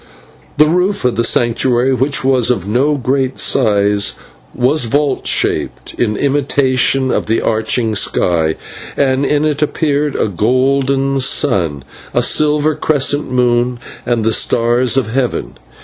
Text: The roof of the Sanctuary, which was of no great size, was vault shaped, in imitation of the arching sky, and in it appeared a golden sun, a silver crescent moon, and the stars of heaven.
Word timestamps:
The 0.57 0.65
roof 0.65 1.05
of 1.05 1.15
the 1.15 1.23
Sanctuary, 1.23 1.93
which 1.93 2.23
was 2.23 2.49
of 2.49 2.67
no 2.67 2.95
great 2.95 3.37
size, 3.37 4.13
was 4.51 4.85
vault 4.85 5.27
shaped, 5.27 5.93
in 5.93 6.17
imitation 6.17 7.11
of 7.11 7.27
the 7.27 7.39
arching 7.39 7.93
sky, 7.93 8.55
and 8.97 9.23
in 9.23 9.45
it 9.45 9.61
appeared 9.61 10.15
a 10.15 10.27
golden 10.27 11.19
sun, 11.19 11.83
a 12.15 12.23
silver 12.23 12.73
crescent 12.73 13.29
moon, 13.31 13.79
and 14.03 14.23
the 14.23 14.33
stars 14.33 14.97
of 14.97 15.11
heaven. 15.11 15.59